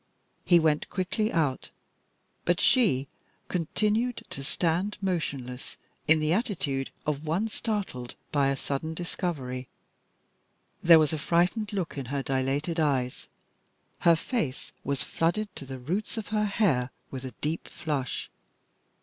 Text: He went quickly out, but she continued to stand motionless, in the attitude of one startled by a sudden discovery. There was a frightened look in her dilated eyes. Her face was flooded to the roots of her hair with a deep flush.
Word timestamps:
He 0.45 0.57
went 0.59 0.89
quickly 0.89 1.31
out, 1.31 1.69
but 2.43 2.59
she 2.59 3.07
continued 3.49 4.23
to 4.31 4.43
stand 4.43 4.97
motionless, 4.99 5.77
in 6.07 6.19
the 6.19 6.33
attitude 6.33 6.89
of 7.05 7.27
one 7.27 7.49
startled 7.49 8.15
by 8.31 8.47
a 8.47 8.55
sudden 8.57 8.95
discovery. 8.95 9.67
There 10.81 10.97
was 10.97 11.13
a 11.13 11.19
frightened 11.19 11.71
look 11.71 11.99
in 11.99 12.05
her 12.05 12.23
dilated 12.23 12.79
eyes. 12.79 13.27
Her 13.99 14.15
face 14.15 14.71
was 14.83 15.03
flooded 15.03 15.55
to 15.55 15.67
the 15.67 15.77
roots 15.77 16.17
of 16.17 16.29
her 16.29 16.45
hair 16.45 16.89
with 17.11 17.23
a 17.23 17.33
deep 17.39 17.67
flush. 17.67 18.31